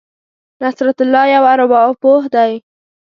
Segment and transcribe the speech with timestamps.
[0.61, 2.51] نصرت الله یو ارواپوه دی.